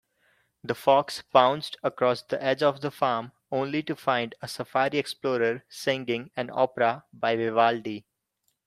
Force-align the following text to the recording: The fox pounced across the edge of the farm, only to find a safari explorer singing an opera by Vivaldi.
The 0.63 0.73
fox 0.73 1.21
pounced 1.31 1.77
across 1.83 2.23
the 2.23 2.41
edge 2.43 2.63
of 2.63 2.81
the 2.81 2.89
farm, 2.89 3.33
only 3.51 3.83
to 3.83 3.95
find 3.95 4.33
a 4.41 4.47
safari 4.47 4.97
explorer 4.97 5.63
singing 5.69 6.31
an 6.35 6.49
opera 6.51 7.05
by 7.13 7.35
Vivaldi. 7.35 8.07